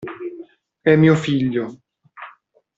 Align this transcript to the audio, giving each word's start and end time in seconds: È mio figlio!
È 0.81 0.95
mio 0.95 1.13
figlio! 1.13 1.79